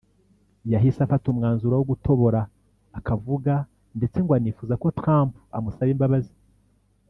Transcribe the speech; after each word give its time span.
yahise 0.73 0.99
afata 1.01 1.25
umwanzuro 1.29 1.73
wo 1.79 1.85
gutobora 1.91 2.41
akavuga 2.99 3.53
ndetse 3.97 4.17
ngo 4.21 4.31
anifuza 4.33 4.73
ko 4.81 4.87
Trump 4.99 5.31
amusaba 5.57 5.93
imbabazi 5.95 6.35